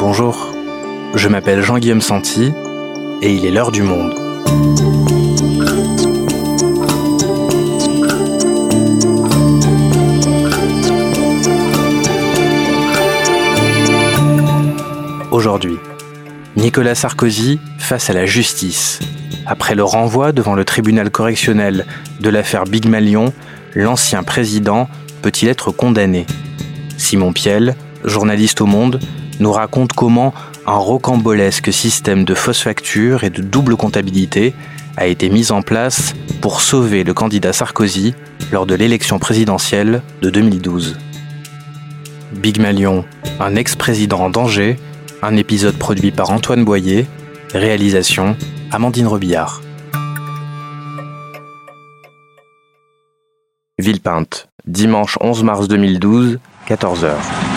[0.00, 0.54] Bonjour,
[1.14, 2.54] je m'appelle Jean-Guillaume Santi
[3.20, 4.14] et il est l'heure du monde.
[15.30, 15.76] Aujourd'hui,
[16.56, 19.00] Nicolas Sarkozy face à la justice.
[19.44, 21.84] Après le renvoi devant le tribunal correctionnel
[22.20, 23.34] de l'affaire Big Malion,
[23.74, 24.88] l'ancien président
[25.20, 26.24] peut-il être condamné?
[26.96, 28.98] Simon Piel, journaliste au Monde,
[29.40, 30.32] nous raconte comment
[30.66, 34.54] un rocambolesque système de fausses factures et de double comptabilité
[34.96, 38.14] a été mis en place pour sauver le candidat Sarkozy
[38.52, 40.98] lors de l'élection présidentielle de 2012.
[42.32, 43.04] Big Malion,
[43.40, 44.78] un ex-président en danger,
[45.22, 47.06] un épisode produit par Antoine Boyer,
[47.54, 48.36] réalisation
[48.70, 49.62] Amandine Robillard.
[53.78, 56.38] Villepinte, dimanche 11 mars 2012,
[56.68, 57.49] 14h.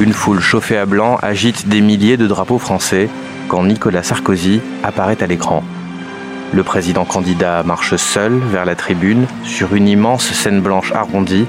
[0.00, 3.08] Une foule chauffée à blanc agite des milliers de drapeaux français
[3.48, 5.64] quand Nicolas Sarkozy apparaît à l'écran.
[6.52, 11.46] Le président candidat marche seul vers la tribune sur une immense scène blanche arrondie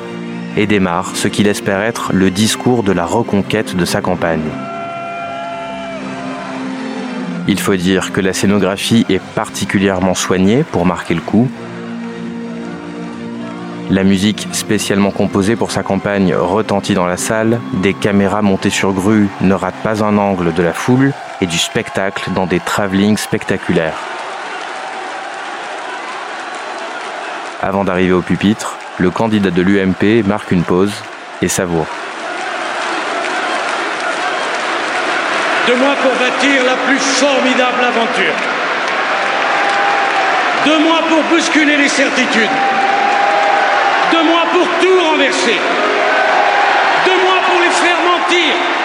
[0.58, 4.50] et démarre ce qu'il espère être le discours de la reconquête de sa campagne.
[7.48, 11.48] Il faut dire que la scénographie est particulièrement soignée pour marquer le coup.
[13.92, 18.94] La musique spécialement composée pour sa campagne retentit dans la salle, des caméras montées sur
[18.94, 23.18] grue ne ratent pas un angle de la foule et du spectacle dans des travelling
[23.18, 23.98] spectaculaires.
[27.64, 30.94] Avant d'arriver au pupitre, le candidat de l'UMP marque une pause
[31.42, 31.88] et savoure.
[35.66, 38.36] Deux mois pour bâtir la plus formidable aventure.
[40.66, 42.50] Deux mois pour bousculer les certitudes.
[44.12, 45.60] Deux mois pour tout renverser.
[47.06, 48.79] Deux mois pour les faire mentir.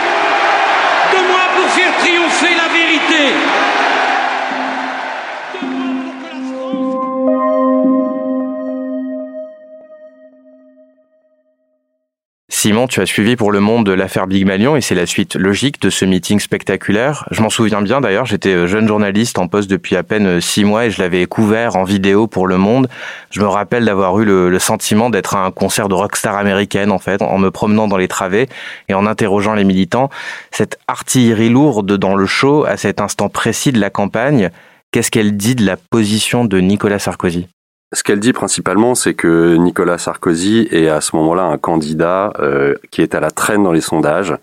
[12.65, 15.83] Simon, tu as suivi pour le monde l'affaire Big Malion et c'est la suite logique
[15.83, 17.29] de ce meeting spectaculaire.
[17.31, 20.41] Je m'en souviens bien d'ailleurs, j'étais euh, jeune journaliste en poste depuis à peine euh,
[20.41, 22.89] six mois et je l'avais couvert en vidéo pour le monde.
[23.29, 26.99] Je me rappelle d'avoir eu le, sentiment d'être à un concert de rockstar américaine en
[26.99, 28.49] fait, en me promenant dans les travées
[28.89, 30.09] et en interrogeant les militants.
[30.51, 34.49] Cette artillerie lourde dans le show à cet instant précis de la campagne,
[34.91, 37.47] qu'est-ce qu'elle dit de la position de Nicolas Sarkozy?
[37.93, 42.75] Ce qu'elle dit principalement, c'est que Nicolas Sarkozy est à ce moment-là un candidat euh,
[42.91, 44.35] qui est à la traîne dans les sondages,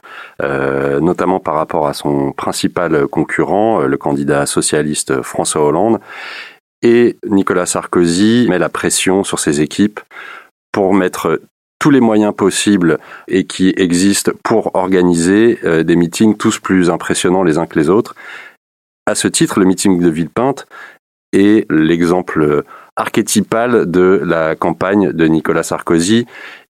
[0.42, 6.00] euh, notamment par rapport à son principal concurrent, euh, le candidat socialiste François Hollande.
[6.82, 10.00] Et Nicolas Sarkozy met la pression sur ses équipes
[10.72, 11.42] pour mettre
[11.78, 17.58] tous les moyens possibles et qui existent pour organiser des meetings tous plus impressionnants les
[17.58, 18.16] uns que les autres.
[19.06, 20.68] À ce titre, le meeting de Villepinte
[21.34, 22.64] est l'exemple
[23.02, 26.28] archétypale de la campagne de Nicolas Sarkozy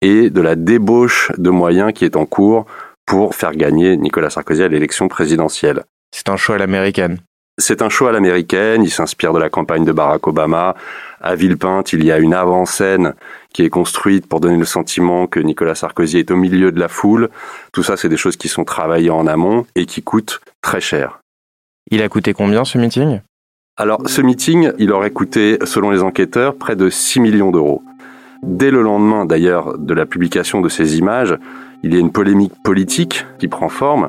[0.02, 2.66] et de la débauche de moyens qui est en cours
[3.06, 5.84] pour faire gagner Nicolas Sarkozy à l'élection présidentielle.
[6.14, 7.18] C'est un choix à l'américaine.
[7.58, 10.74] C'est un choix à l'américaine, il s'inspire de la campagne de Barack Obama.
[11.22, 13.14] À Villepinte, il y a une avant-scène
[13.54, 16.88] qui est construite pour donner le sentiment que Nicolas Sarkozy est au milieu de la
[16.88, 17.30] foule.
[17.72, 21.20] Tout ça, c'est des choses qui sont travaillées en amont et qui coûtent très cher.
[21.90, 23.20] Il a coûté combien ce meeting?
[23.78, 27.82] Alors, ce meeting, il aurait coûté, selon les enquêteurs, près de 6 millions d'euros.
[28.42, 31.36] Dès le lendemain, d'ailleurs, de la publication de ces images,
[31.82, 34.08] il y a une polémique politique qui prend forme,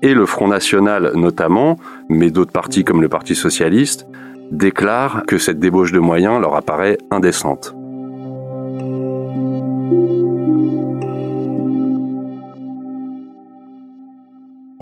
[0.00, 1.76] et le Front National notamment,
[2.08, 4.06] mais d'autres partis comme le Parti Socialiste,
[4.50, 7.74] déclarent que cette débauche de moyens leur apparaît indécente.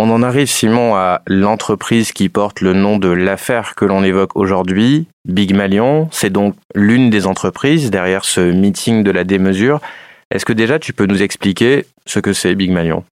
[0.03, 4.35] On en arrive, Simon, à l'entreprise qui porte le nom de l'affaire que l'on évoque
[4.35, 6.09] aujourd'hui, Big Malion.
[6.11, 9.79] C'est donc l'une des entreprises derrière ce meeting de la démesure.
[10.31, 13.05] Est-ce que déjà tu peux nous expliquer ce que c'est Big Malion?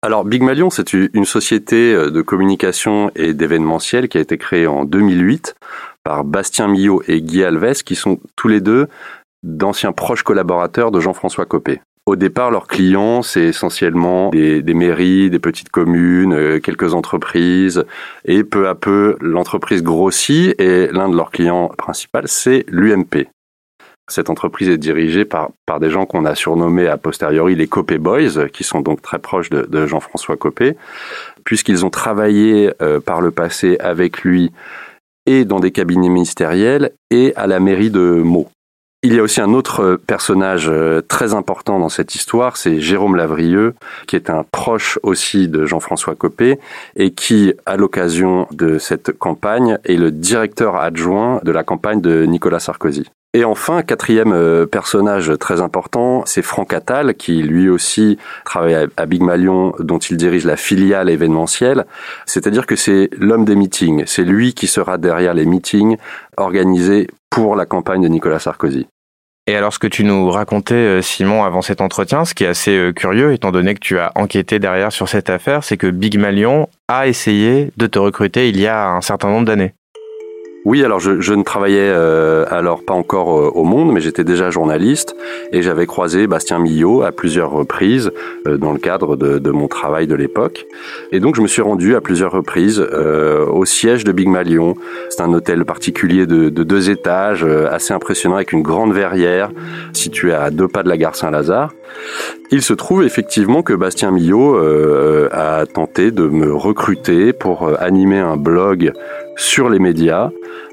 [0.00, 4.66] Alors Big Malion, c'est une société euh, de communication et d'événementiel qui a été créée
[4.66, 5.54] en 2008
[6.02, 8.88] par Bastien Millot et Guy Alves, qui sont tous les deux
[9.42, 11.82] d'anciens proches collaborateurs de Jean-François Copé.
[12.04, 17.84] Au départ, leurs clients, c'est essentiellement des, mairies, des petites communes, euh, quelques entreprises.
[18.24, 23.28] Et peu à peu, l'entreprise grossit et l'un de leurs clients principaux, c'est l'UMP.
[24.10, 27.98] Cette entreprise est dirigée par, par des gens qu'on a surnommés a posteriori les Copé
[27.98, 30.76] Boys, qui sont donc très proches de, Jean-François Copé,
[31.44, 34.50] puisqu'ils ont travaillé euh, par le passé avec lui
[35.26, 38.48] et dans des cabinets ministériels et à la mairie de Meaux.
[39.04, 40.70] Il y a aussi un autre personnage
[41.08, 43.74] très important dans cette histoire, c'est Jérôme Lavrieux,
[44.06, 46.60] qui est un proche aussi de Jean-François Copé
[46.94, 52.26] et qui, à l'occasion de cette campagne, est le directeur adjoint de la campagne de
[52.26, 53.10] Nicolas Sarkozy.
[53.34, 59.06] Et enfin, quatrième euh, personnage très important, c'est Franck Attal, qui lui aussi travaille à
[59.06, 61.86] Big Malion, dont il dirige la filiale événementielle.
[62.26, 64.02] C'est-à-dire que c'est l'homme des meetings.
[64.04, 65.96] C'est lui qui sera derrière les meetings
[66.36, 68.86] organisés pour la campagne de Nicolas Sarkozy.
[69.46, 72.48] Et alors, ce que tu nous racontais, euh, Simon, avant cet entretien, ce qui est
[72.48, 75.88] assez euh, curieux, étant donné que tu as enquêté derrière sur cette affaire, c'est que
[75.88, 79.72] Big Malion a essayé de te recruter il y a un certain nombre d'années.
[80.64, 84.22] Oui, alors je, je ne travaillais euh, alors pas encore euh, au Monde, mais j'étais
[84.22, 85.16] déjà journaliste
[85.50, 88.12] et j'avais croisé Bastien Millot à plusieurs reprises
[88.46, 90.66] euh, dans le cadre de, de, mon travail de l'époque.
[91.10, 94.74] Et donc je me suis rendu à plusieurs reprises au siège de Big Malion.
[95.10, 99.50] C'est un hôtel particulier de, de deux étages, assez impressionnant avec une grande verrière
[99.92, 101.72] située à deux pas de la gare Saint-Lazare.
[102.50, 104.56] Il se trouve effectivement que Bastien Millot
[105.32, 108.92] a tenté de me recruter pour animer un blog
[109.36, 110.30] sur les médias,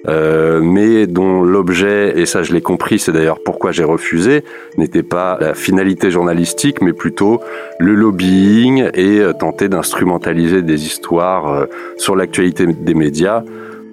[0.08, 4.44] euh, mais dont l'objet, et ça je l'ai compris, c'est d'ailleurs pourquoi j'ai refusé,
[4.78, 7.42] n'était pas la finalité journalistique, mais plutôt
[7.80, 11.66] le lobbying et euh, tenter d'instrumentaliser des histoires euh,
[11.98, 13.44] sur l'actualité des médias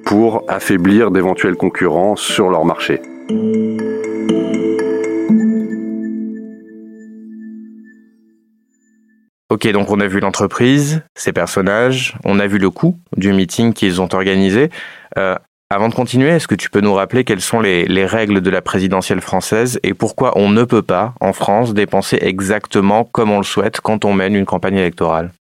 [0.04, 3.00] pour affaiblir d'éventuels concurrents sur leur marché.
[9.48, 13.72] Ok, donc on a vu l'entreprise, ses personnages, on a vu le coût du meeting
[13.72, 14.70] qu'ils ont organisé.
[15.68, 18.50] Avant de continuer, est-ce que tu peux nous rappeler quelles sont les, les, règles de
[18.50, 23.38] la présidentielle française et pourquoi on ne peut pas, en France, dépenser exactement comme on
[23.38, 25.32] le souhaite quand on mène une campagne électorale?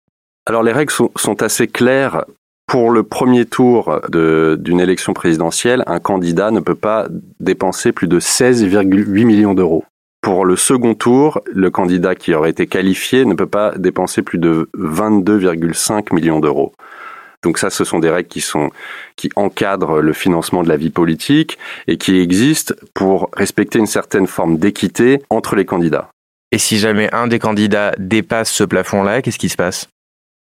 [0.47, 2.25] Alors les règles sont, sont assez claires.
[2.67, 7.07] Pour le premier tour d'une élection présidentielle, un candidat ne peut pas
[7.39, 9.85] dépenser plus de 16,8 millions d'euros.
[10.21, 14.39] Pour le second tour, le candidat qui aurait été qualifié ne peut pas dépenser plus
[14.39, 16.73] de 22,5 millions d'euros.
[17.45, 18.71] Donc ça, ce sont des règles qui sont
[19.15, 24.25] qui encadrent le financement de la vie politique et qui existent pour respecter une certaine
[24.25, 26.09] forme d'équité entre les candidats.
[26.51, 29.87] Et si jamais un des candidats dépasse ce plafond-là, qu'est-ce qui se passe?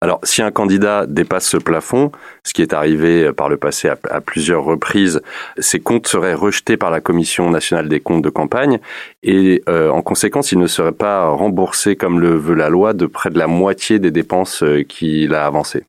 [0.00, 2.12] Alors, si un candidat dépasse ce plafond,
[2.44, 5.20] ce qui est arrivé par le passé à, plusieurs reprises,
[5.58, 8.78] ses comptes seraient rejetés par la Commission nationale des comptes de campagne
[9.22, 13.06] et euh, en conséquence, il ne serait pas remboursé comme le veut la loi de
[13.06, 15.84] près de la moitié des dépenses euh, qu'il a avancées.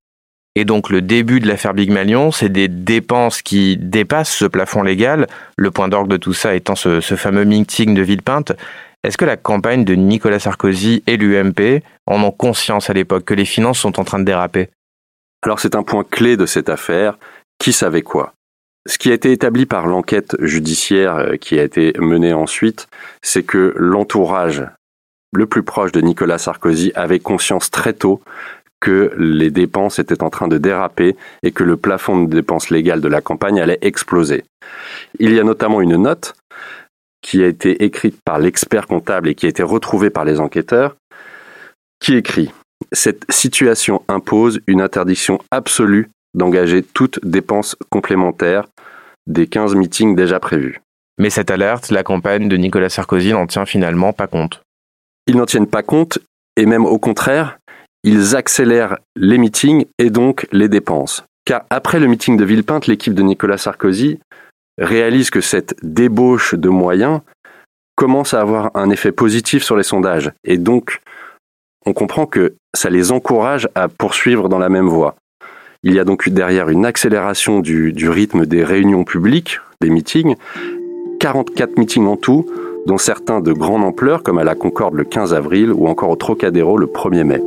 [0.60, 4.82] Et donc le début de l'affaire Big Malion, c'est des dépenses qui dépassent ce plafond
[4.82, 5.28] légal.
[5.56, 8.54] Le point d'orgue de tout ça étant ce, ce fameux meeting de Villepinte.
[9.04, 13.36] Est-ce que la campagne de Nicolas Sarkozy et l'UMP en ont conscience à l'époque que
[13.36, 14.70] les finances sont en train de déraper?
[15.44, 17.20] Alors c'est un point clé de cette affaire.
[17.60, 18.34] Qui savait quoi?
[18.88, 22.88] Ce qui a été établi par l'enquête judiciaire euh, qui a été menée ensuite,
[23.22, 24.66] c'est que l'entourage
[25.34, 28.22] le plus proche de Nicolas Sarkozy avait conscience très tôt
[28.80, 33.02] que les dépenses étaient en train de déraper et que le plafond de dépenses légales
[33.02, 34.44] de la campagne allait exploser.
[35.20, 36.36] Il y a notamment une note
[37.22, 40.96] qui a été écrite par l'expert comptable et qui a été retrouvée par les enquêteurs,
[42.00, 42.52] qui écrit
[42.92, 48.68] Cette situation impose une interdiction absolue d'engager toute dépense complémentaire
[49.26, 50.80] des 15 meetings déjà prévus.
[51.18, 54.62] Mais cette alerte, la campagne de Nicolas Sarkozy n'en tient finalement pas compte.
[55.26, 56.20] Ils n'en tiennent pas compte,
[56.56, 57.58] et même au contraire,
[58.08, 61.26] ils accélèrent les meetings et donc les dépenses.
[61.44, 64.20] Car après le meeting de Villepinte, l'équipe de Nicolas Sarkozy
[64.78, 67.20] réalise que cette débauche de moyens
[67.98, 70.32] commence à avoir un effet positif sur les sondages.
[70.46, 71.02] Et donc,
[71.86, 75.16] on comprend que ça les encourage à poursuivre dans la même voie.
[75.84, 80.36] Il y a donc derrière une accélération du, du rythme des réunions publiques, des meetings,
[81.20, 82.46] 44 meetings en tout,
[82.86, 86.16] dont certains de grande ampleur, comme à la Concorde le 15 avril ou encore au
[86.16, 87.42] Trocadéro le 1er mai.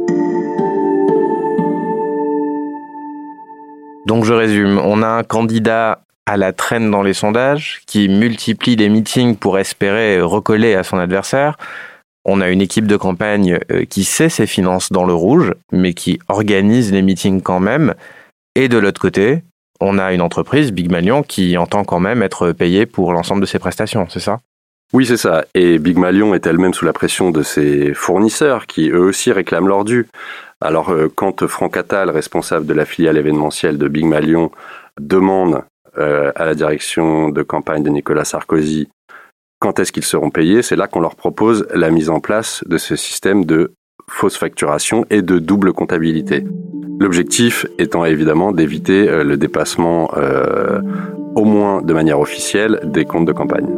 [4.11, 8.75] Donc je résume, on a un candidat à la traîne dans les sondages, qui multiplie
[8.75, 11.57] les meetings pour espérer recoller à son adversaire.
[12.25, 15.95] On a une équipe de campagne euh, qui sait ses finances dans le rouge, mais
[15.95, 17.95] qui organise les meetings quand même.
[18.57, 19.45] Et de l'autre côté,
[19.81, 23.47] on a une entreprise, Big Malion, qui entend quand même être payée pour l'ensemble de
[23.47, 24.41] ses prestations, c'est ça?
[24.93, 25.45] Oui, c'est ça.
[25.55, 29.69] Et Big Malion est elle-même sous la pression de ses fournisseurs qui eux aussi réclament
[29.69, 30.09] leur dû.
[30.61, 34.51] Alors euh, quand Franck Attal, responsable de la filiale événementielle de Big Malion,
[35.01, 35.63] demande
[35.99, 38.89] euh, à la direction de campagne de Nicolas Sarkozy
[39.59, 42.79] quand est-ce qu'ils seront payés, c'est là qu'on leur propose la mise en place de
[42.79, 43.75] ce système de
[44.09, 46.47] fausse facturation et de double comptabilité.
[46.99, 50.11] L'objectif étant évidemment d'éviter euh, le dépassement,
[51.35, 53.69] au moins de manière officielle, des comptes de campagne.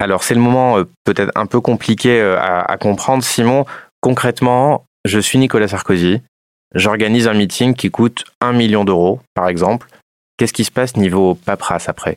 [0.00, 3.22] Alors c'est le moment peut-être un peu compliqué euh, à, comprendre.
[3.22, 3.64] Simon,
[4.00, 6.22] concrètement, je suis Nicolas Sarkozy.
[6.74, 9.88] J'organise un meeting qui coûte un million d'euros, par exemple.
[10.36, 12.16] Qu'est-ce qui se passe niveau paperasse après?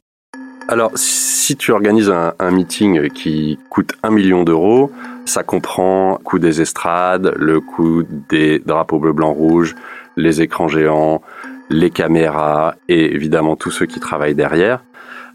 [0.69, 4.91] Alors, si tu organises un, meeting qui coûte un million d'euros,
[5.25, 9.75] ça comprend le coût des estrades, le coût des drapeaux bleu, blanc, rouge,
[10.17, 11.21] les écrans géants,
[11.69, 14.83] les caméras et évidemment tous ceux qui travaillent derrière.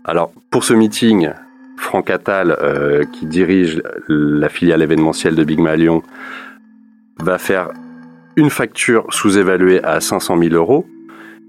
[0.05, 1.31] Alors, pour ce meeting,
[1.77, 6.03] Franck Attal, euh, qui dirige la filiale événementielle de Big Malion,
[7.19, 7.71] va faire
[8.37, 10.87] une facture sous-évaluée à 500 000 euros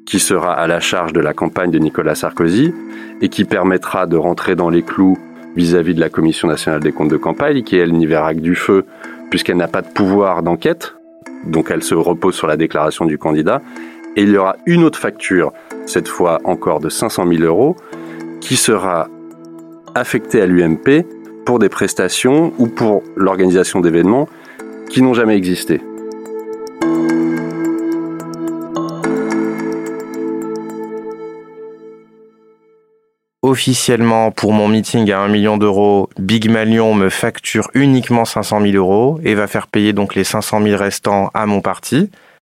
[0.05, 2.74] qui sera à la charge de la campagne de Nicolas Sarkozy
[3.22, 5.17] et qui permettra de rentrer dans les clous
[5.55, 8.55] vis-à-vis de la Commission nationale des comptes de campagne, qui elle n'y verra que du
[8.55, 8.86] feu
[9.29, 10.96] puisqu'elle n'a pas de pouvoir d'enquête,
[11.46, 13.62] donc elle se repose sur la déclaration du candidat.
[14.15, 15.53] Et il y aura une autre facture,
[15.88, 17.75] cette fois encore de 500 000 euros,
[18.41, 19.08] qui sera
[19.96, 21.05] affectée à l'UMP
[21.46, 24.29] pour des prestations ou pour l'organisation d'événements
[24.89, 25.81] qui n'ont jamais existé.
[33.53, 38.73] officiellement pour mon meeting à 1 million d'euros, Big Malion me facture uniquement 500 000
[38.75, 42.09] euros et va faire payer donc les 500 000 restants à mon parti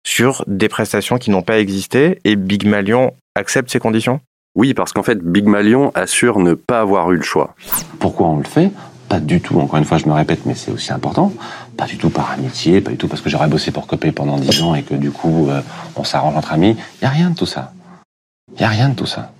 [0.05, 4.19] sur des prestations qui n'ont pas existé et Big Malion accepte ces conditions?
[4.55, 7.55] Oui, parce qu'en fait, Big Malion assure ne pas avoir eu le choix.
[7.99, 8.69] Pourquoi on le fait?
[9.09, 11.33] Pas du tout, encore une fois, je me répète, mais c'est aussi important.
[11.75, 14.37] Pas du tout par amitié, pas du tout parce que j'aurais bossé pour Copé pendant
[14.37, 15.61] 10 ans et que du coup, euh,
[15.95, 16.77] on s'arrange entre amis.
[16.77, 17.73] Il n'y a rien de tout ça.
[18.53, 19.31] Il n'y a rien de tout ça.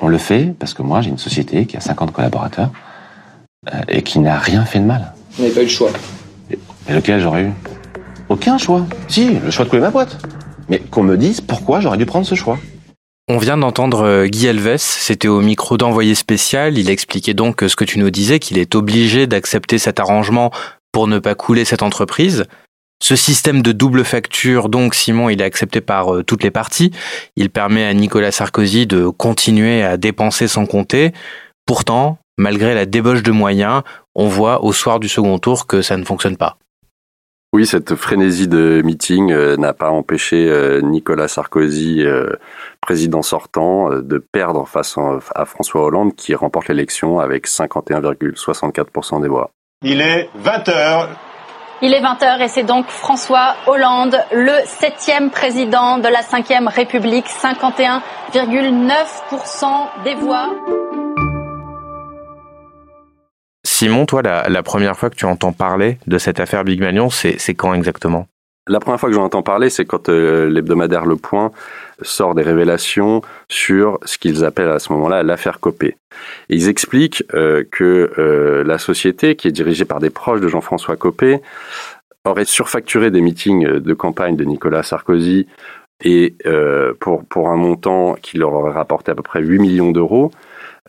[0.00, 2.70] On le fait parce que moi, j'ai une société qui a 50 collaborateurs
[3.72, 5.12] euh, et qui n'a rien fait de mal.
[5.32, 5.90] Vous n'avez pas eu le choix.
[6.50, 7.52] Et, lequel j'aurais eu?
[8.30, 8.86] Aucun choix.
[9.08, 10.16] Si, le choix de couler ma boîte.
[10.70, 12.58] Mais qu'on me dise pourquoi j'aurais dû prendre ce choix.
[13.30, 16.78] On vient d'entendre euh, Guy Elves, c'était au micro d'envoyé spécial.
[16.78, 20.50] Il expliquait donc ce que tu nous disais, qu'il est obligé d'accepter cet arrangement
[20.92, 22.46] pour ne pas couler cette entreprise.
[23.02, 26.90] Ce système de double facture, donc Simon, il est accepté par euh, toutes les parties.
[27.36, 31.12] Il permet à Nicolas Sarkozy de continuer à dépenser sans compter.
[31.66, 33.82] Pourtant, malgré la débauche de moyens,
[34.14, 36.56] on voit au soir du second tour que ça ne fonctionne pas.
[37.52, 42.04] Oui, cette frénésie de meeting euh, n'a pas empêché euh, Nicolas Sarkozy,
[42.88, 44.96] président sortant, de perdre face
[45.34, 49.50] à François Hollande qui remporte l'élection avec 51,64% des voix.
[49.82, 51.10] Il est 20 heures.
[51.82, 57.26] Il est 20h et c'est donc François Hollande, le septième président de la Ve République,
[57.26, 60.48] 51,9% des voix.
[63.66, 67.54] Simon, toi, la, première fois que tu entends parler de cette affaire Big Malion, c'est
[67.54, 68.26] quand exactement?
[68.68, 71.52] La première fois que j'en entends parler, c'est quand euh, l'hebdomadaire Le Point
[72.02, 75.96] sort des révélations sur ce qu'ils appellent à ce moment-là l'affaire Copé.
[76.50, 80.96] ils expliquent euh, que euh, la société, qui est dirigée par des proches de Jean-François
[80.96, 81.40] Copé,
[82.24, 85.46] aurait surfacturé des meetings de campagne de Nicolas Sarkozy
[86.04, 89.92] et euh, pour, pour un montant qui leur aurait rapporté à peu près 8 millions
[89.92, 90.30] d'euros.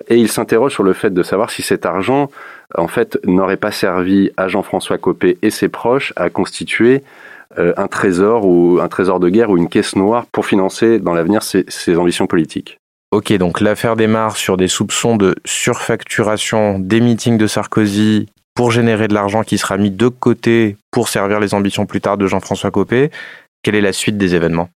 [0.07, 2.29] Et ils s'interrogent sur le fait de savoir si cet argent,
[2.77, 7.87] en fait, n'aurait pas servi à Jean-François Copé et ses proches à constituer euh, un
[7.87, 11.97] trésor ou un trésor de guerre ou une caisse noire pour financer dans l'avenir ses,
[11.97, 12.77] ambitions politiques.
[13.11, 19.07] Ok, donc l'affaire démarre sur des soupçons de surfacturation des meetings de Sarkozy pour générer
[19.07, 22.69] de l'argent qui sera mis de côté pour servir les ambitions plus tard de Jean-François
[22.69, 23.09] Copé.
[23.63, 24.69] Quelle est la suite des événements?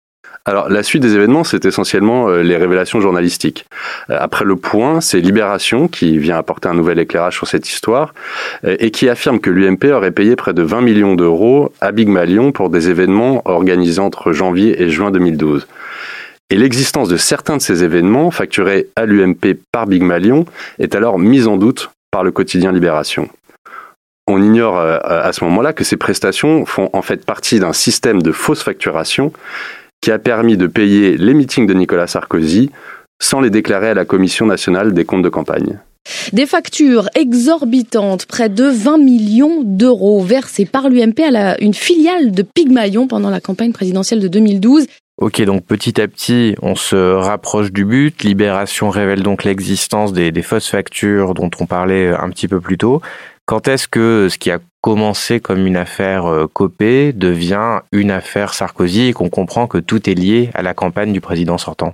[0.45, 3.65] Alors la suite des événements, c'est essentiellement euh, les révélations journalistiques.
[4.11, 8.13] Euh, après le point, c'est Libération qui vient apporter un nouvel éclairage sur cette histoire
[8.65, 12.09] euh, et qui affirme que l'UMP aurait payé près de 20 millions d'euros à Big
[12.09, 15.69] Malion pour des événements organisés entre janvier et juin 2012.
[16.51, 20.45] Et l'existence de certains de ces événements facturés à l'UMP par Big Malion
[20.81, 23.29] est alors mise en doute par le quotidien Libération.
[24.27, 28.33] On ignore à ce moment-là que ces prestations font en fait partie d'un système de
[28.33, 29.33] fausse facturation
[30.03, 32.71] qui a permis de payer les meetings de Nicolas Sarkozy
[33.23, 35.79] sans les déclarer à la Commission nationale des comptes de campagne.
[36.33, 42.43] Des factures exorbitantes, près de 20 millions d'euros versés par l'UMP à une filiale de
[42.43, 44.87] Pygmalion pendant la campagne présidentielle de 2012.
[45.21, 48.25] Ok, donc petit à petit, on se rapproche du but.
[48.25, 52.79] Libération révèle donc l'existence des, des fausses factures dont on parlait un petit peu plus
[52.79, 53.01] tôt.
[53.53, 58.55] Quand est-ce que ce qui a commencé comme une affaire euh, Copé devient une affaire
[58.55, 61.93] Sarkozy et qu'on comprend que tout est lié à la campagne du président sortant?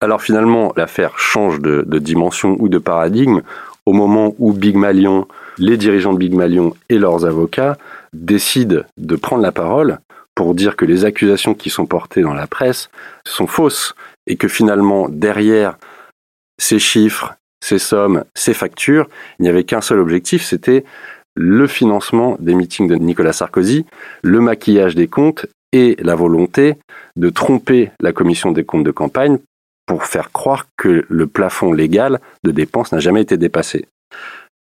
[0.00, 3.42] Alors finalement, l'affaire change de, dimension ou de paradigme.
[3.84, 5.28] Au moment où Big Malion,
[5.58, 7.76] les dirigeants de Big Malion et leurs avocats
[8.14, 9.98] décident de prendre la parole
[10.34, 12.88] pour dire que les accusations qui sont portées dans la presse
[13.26, 13.94] sont fausses
[14.26, 15.76] et que finalement derrière
[16.58, 20.84] ces chiffres ces sommes, ces factures, il n'y avait qu'un seul objectif, c'était
[21.34, 23.86] le financement des meetings de Nicolas Sarkozy,
[24.22, 26.76] le maquillage des comptes et la volonté
[27.16, 29.38] de tromper la commission des comptes de campagne
[29.86, 33.86] pour faire croire que le plafond légal de dépenses n'a jamais été dépassé.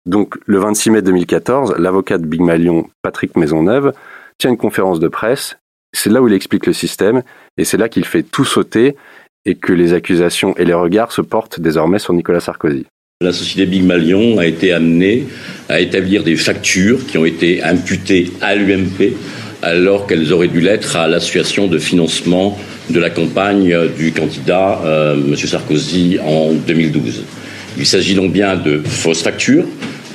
[0.05, 3.93] Donc le 26 mai 2014, l'avocat de Big Malion, Patrick Maisonneuve,
[4.37, 5.57] tient une conférence de presse.
[5.93, 7.23] C'est là où il explique le système
[7.57, 8.95] et c'est là qu'il fait tout sauter
[9.45, 12.85] et que les accusations et les regards se portent désormais sur Nicolas Sarkozy.
[13.21, 15.25] La société Big Malion a été amenée
[15.69, 19.13] à établir des factures qui ont été imputées à l'UMP
[19.61, 22.57] alors qu'elles auraient dû l'être à l'association de financement
[22.89, 25.35] de la campagne du candidat euh, M.
[25.35, 27.23] Sarkozy en 2012.
[27.77, 29.65] Il s'agit donc bien de fausses factures.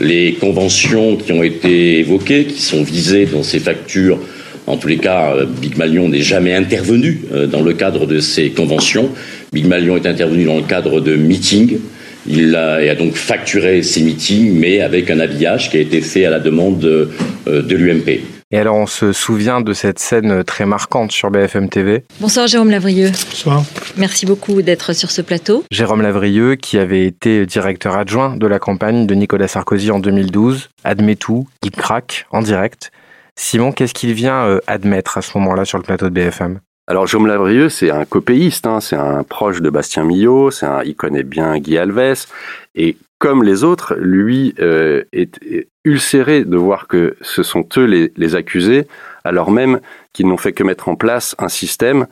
[0.01, 4.19] Les conventions qui ont été évoquées, qui sont visées dans ces factures,
[4.67, 8.21] en tous les cas, euh, Big Malion n'est jamais intervenu euh, dans le cadre de
[8.21, 9.11] ces conventions.
[9.53, 11.79] Big Malion est intervenu dans le cadre de meetings.
[12.27, 16.31] Il a, donc facturé ces meetings, mais avec un habillage qui a été fait à
[16.31, 17.09] la demande de,
[17.49, 18.21] euh, de l'UMP.
[18.53, 22.03] Et alors, on se souvient de cette scène très marquante sur BFM TV.
[22.21, 23.13] Bonsoir Jérôme Lavrieux.
[23.31, 23.63] Bonsoir.
[23.97, 25.65] Merci beaucoup d'être sur ce plateau.
[25.71, 30.69] Jérôme Lavrieux, qui avait été directeur adjoint de la campagne de Nicolas Sarkozy en 2012,
[30.83, 32.91] admet tout, il craque en direct.
[33.37, 37.07] Simon, qu'est-ce qu'il vient euh, admettre à ce moment-là sur le plateau de BFM alors
[37.07, 41.23] Jérôme Lavrieux, c'est un copéiste, hein, c'est un proche de Bastien Millot, c'est il connaît
[41.23, 42.27] bien Guy Alves,
[42.75, 45.39] et comme les autres, lui euh, est,
[45.85, 48.89] ulcéré de voir que ce sont eux les accusés,
[49.23, 49.81] alors même
[50.13, 52.07] qu'ils n'ont fait que mettre en place un système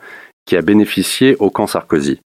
[0.49, 2.21] qui a bénéficié au camp Sarkozy.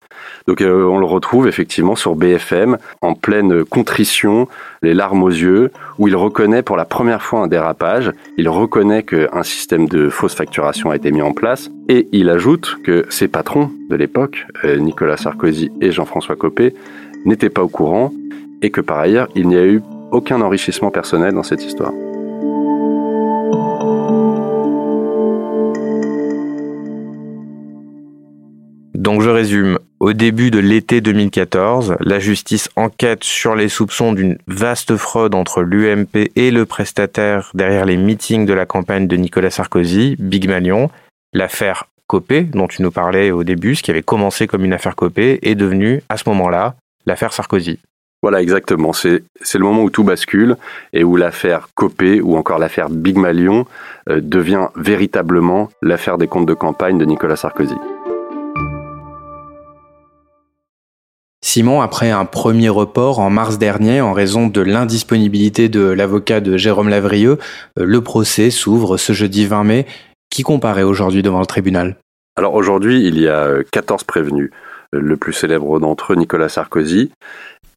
[0.48, 4.48] Donc euh, on le retrouve effectivement sur BFM en pleine contrition,
[4.82, 9.04] les larmes aux yeux, où il reconnaît pour la première fois un dérapage, il reconnaît
[9.04, 13.28] qu'un système de fausse facturation a été mis en place, et il ajoute que ses
[13.28, 16.74] patrons de l'époque, euh, Nicolas Sarkozy et Jean-François Copé,
[17.26, 18.14] n'étaient pas au courant,
[18.62, 21.92] et que par ailleurs il n'y a eu aucun enrichissement personnel dans cette histoire.
[29.04, 29.80] Donc je résume.
[30.00, 35.62] Au début de l'été 2014, la justice enquête sur les soupçons d'une vaste fraude entre
[35.62, 40.90] l'UMP et le prestataire derrière les meetings de la campagne de Nicolas Sarkozy, Big Malion.
[41.34, 44.96] L'affaire Copé, dont tu nous parlais au début, ce qui avait commencé comme une affaire
[44.96, 47.80] Copé, est devenue, à ce moment-là, l'affaire Sarkozy.
[48.22, 48.94] Voilà, exactement.
[48.94, 49.22] C'est,
[49.54, 50.56] le moment où tout bascule
[50.94, 53.66] et où l'affaire Copé ou encore l'affaire Big Malion
[54.10, 57.76] euh, devient véritablement l'affaire des comptes de campagne de Nicolas Sarkozy.
[61.44, 66.56] Simon, après un premier report en mars dernier en raison de l'indisponibilité de l'avocat de
[66.56, 67.38] Jérôme Lavrieux,
[67.78, 69.86] euh, le procès s'ouvre ce jeudi 20 mai.
[70.30, 71.98] Qui comparaît aujourd'hui devant le tribunal?
[72.38, 74.52] Alors aujourd'hui, il y a 14 euh, prévenus.
[74.94, 77.12] Le plus célèbre d'entre eux, Nicolas Sarkozy,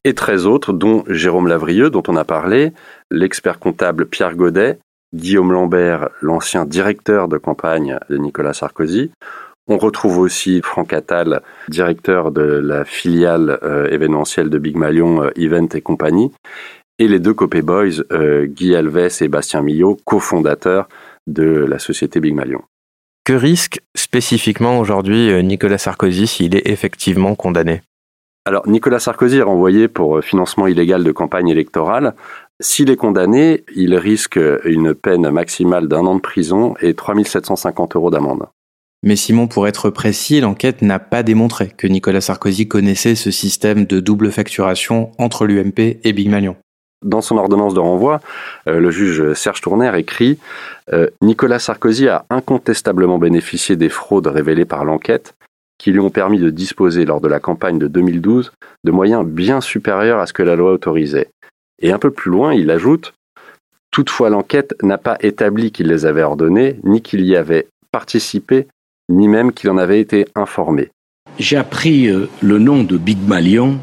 [0.05, 2.71] et 13 autres, dont Jérôme Lavrieux, dont on a parlé,
[3.11, 4.79] l'expert comptable Pierre Godet,
[5.13, 9.11] Guillaume Lambert, l'ancien directeur de campagne de Nicolas Sarkozy,
[9.67, 15.29] on retrouve aussi Franck Attal, directeur de la filiale euh, événementielle de Big Malion, euh,
[15.35, 16.31] Event et compagnie,
[16.99, 20.87] et les deux Copé Boys, euh, Guy Alves et Bastien Millot, cofondateurs
[21.27, 22.61] de la société Big Malion.
[23.25, 27.81] Que risque spécifiquement aujourd'hui Nicolas Sarkozy s'il est effectivement condamné?
[28.45, 32.15] Alors Nicolas Sarkozy est renvoyé pour financement illégal de campagne électorale.
[32.61, 38.09] S'il est condamné, il risque une peine maximale d'un an de prison et 3750 euros
[38.09, 38.47] d'amende.
[39.03, 43.85] Mais Simon, pour être précis, l'enquête n'a pas démontré que Nicolas Sarkozy connaissait ce système
[43.85, 46.55] de double facturation entre l'UMP et Big Malion.
[47.05, 48.21] Dans son ordonnance de renvoi,
[48.67, 50.39] euh, le juge Serge Tourner écrit
[50.91, 55.35] euh, Nicolas Sarkozy a incontestablement bénéficié des fraudes révélées par l'enquête
[55.77, 58.51] qui lui ont permis de disposer lors de la campagne de 2012
[58.83, 61.29] de moyens bien supérieurs à ce que la loi autorisait.
[61.79, 63.13] Et un peu plus loin, il ajoute
[63.91, 68.67] Toutefois, l'enquête n'a pas établi qu'il les avait ordonnés, ni qu'il y avait participé
[69.09, 70.89] ni même qu'il en avait été informé.
[71.39, 73.79] J'ai appris euh, le nom de Big Malion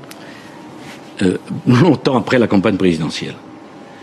[1.22, 3.34] euh, longtemps après la campagne présidentielle.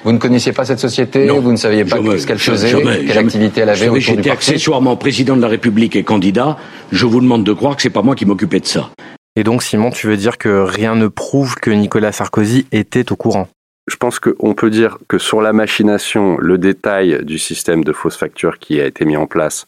[0.03, 2.71] Vous ne connaissiez pas cette société Vous ne saviez pas ce qu'elle faisait
[3.05, 6.57] Quelle activité elle avait J'étais accessoirement président de la République et candidat.
[6.91, 8.89] Je vous demande de croire que c'est pas moi qui m'occupais de ça.
[9.35, 13.15] Et donc, Simon, tu veux dire que rien ne prouve que Nicolas Sarkozy était au
[13.15, 13.47] courant?
[13.87, 18.17] Je pense qu'on peut dire que sur la machination, le détail du système de fausses
[18.17, 19.67] factures qui a été mis en place,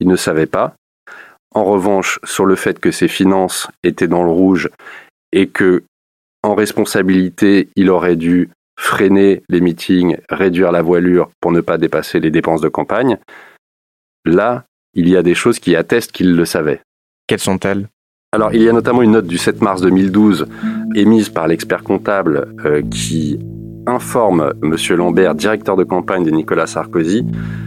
[0.00, 0.74] il ne savait pas.
[1.54, 4.68] En revanche, sur le fait que ses finances étaient dans le rouge
[5.32, 5.84] et que,
[6.42, 12.20] en responsabilité, il aurait dû freiner les meetings, réduire la voilure pour ne pas dépasser
[12.20, 13.18] les dépenses de campagne,
[14.24, 14.64] là,
[14.94, 16.80] il y a des choses qui attestent qu'il le savait.
[17.26, 17.88] Quelles sont-elles?
[18.32, 20.46] Alors, il y a notamment une note du 7 mars 2012
[20.96, 23.38] émise par l'expert comptable euh, qui
[23.86, 24.76] informe M.
[24.96, 27.24] Lambert, directeur de campagne de Nicolas Sarkozy,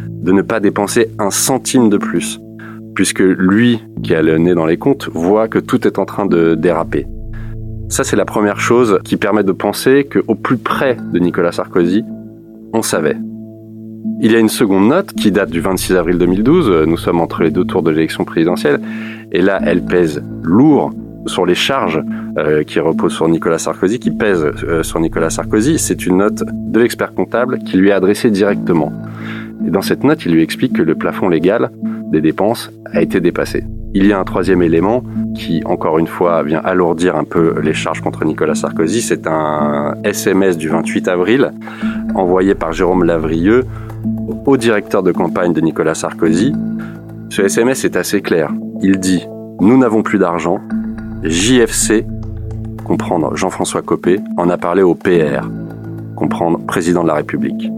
[0.10, 2.40] de ne pas dépenser un centime de plus,
[2.98, 6.26] puisque lui, qui a le nez dans les comptes, voit que tout est en train
[6.26, 7.06] de déraper.
[7.90, 12.04] Ça, c'est la première chose qui permet de penser qu'au plus près de Nicolas Sarkozy,
[12.74, 13.16] on savait.
[14.20, 17.44] Il y a une seconde note qui date du 26 avril 2012, nous sommes entre
[17.44, 18.82] les deux tours de l'élection présidentielle,
[19.32, 20.92] et là, elle pèse lourd
[21.28, 22.02] sur les charges
[22.40, 25.78] euh, qui reposent sur Nicolas Sarkozy, qui pèsent euh, sur Nicolas Sarkozy.
[25.78, 28.92] C'est une note de l'expert comptable qui lui est adressée directement.
[29.68, 31.72] Et dans cette note, il lui explique que le plafond légal
[32.12, 33.66] des dépenses a été dépassé.
[33.94, 35.04] Il y a un troisième élément
[35.36, 39.02] qui, encore une fois, vient alourdir un peu les charges contre Nicolas Sarkozy.
[39.02, 41.52] C'est un SMS du 28 avril
[42.16, 43.66] envoyé par Jérôme Lavrieux
[44.46, 46.54] au directeur de campagne de Nicolas Sarkozy.
[47.30, 48.54] Ce SMS est assez clair.
[48.82, 49.28] Il dit
[49.60, 50.60] Nous n'avons plus d'argent.
[51.24, 52.06] JFC,
[52.86, 55.50] comprendre Jean-François Copé, en a parlé au PR,
[56.16, 57.70] comprendre président de la République.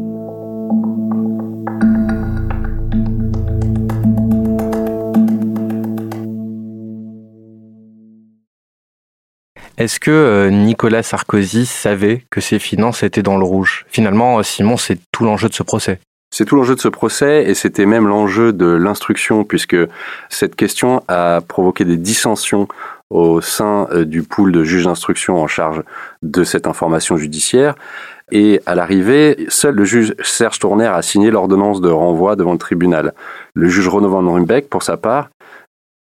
[9.80, 13.86] Est-ce que euh, Nicolas Sarkozy savait que ses finances étaient dans le rouge?
[13.88, 16.02] Finalement, Simon, c'est tout l'enjeu de ce procès.
[16.32, 19.78] C'est tout l'enjeu de ce procès et c'était même l'enjeu de l'instruction puisque
[20.28, 22.68] cette question a provoqué des dissensions
[23.10, 25.82] au sein euh, du pool de juges d'instruction en charge
[26.24, 27.76] de cette information judiciaire.
[28.34, 32.60] Et à l'arrivée, seul le juge Serge Tourner a signé l'ordonnance de renvoi devant le
[32.60, 33.14] tribunal.
[33.54, 35.30] Le juge Renaud Van Rumbeck, pour sa part,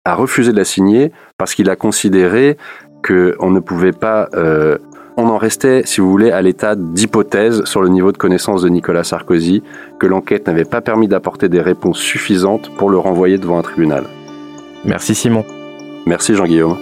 [0.06, 2.56] a refusé de la signer parce qu'il a considéré
[3.06, 4.78] qu'on ne pouvait pas euh,
[5.18, 8.68] on en restait, si vous voulez, à l'état d'hypothèse sur le niveau de connaissance de
[8.68, 9.62] Nicolas Sarkozy,
[9.98, 14.04] que l'enquête n'avait pas permis d'apporter des réponses suffisantes pour le renvoyer devant un tribunal.
[14.84, 15.44] Merci Simon.
[16.04, 16.76] Merci Jean-Guillaume.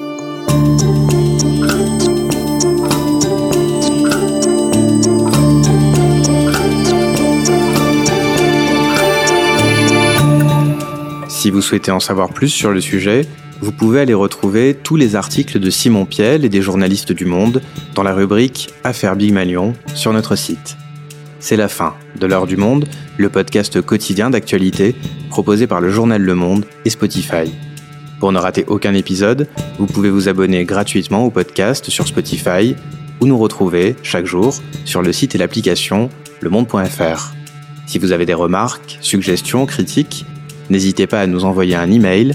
[11.28, 13.28] Si vous souhaitez en savoir plus sur le sujet,
[13.64, 17.62] vous pouvez aller retrouver tous les articles de Simon Piel et des journalistes du Monde
[17.94, 20.76] dans la rubrique Affaires Big Malion sur notre site.
[21.40, 22.84] C'est la fin de l'heure du monde,
[23.16, 24.94] le podcast quotidien d'actualité
[25.30, 27.54] proposé par le journal Le Monde et Spotify.
[28.20, 29.48] Pour ne rater aucun épisode,
[29.78, 32.76] vous pouvez vous abonner gratuitement au podcast sur Spotify
[33.22, 36.10] ou nous retrouver chaque jour sur le site et l'application
[36.42, 37.32] lemonde.fr.
[37.86, 40.26] Si vous avez des remarques, suggestions, critiques,
[40.68, 42.34] n'hésitez pas à nous envoyer un email